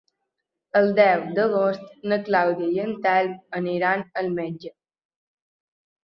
[0.79, 4.73] El deu d'agost na Clàudia i en Telm aniran al metge.